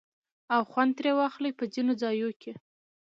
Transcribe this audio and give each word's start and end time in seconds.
او 0.53 0.61
خوند 0.71 0.91
ترې 0.97 1.11
واخلي 1.15 1.51
په 1.57 1.63
ځينو 1.73 1.93
ځايو 2.01 2.29
کې 2.41 2.53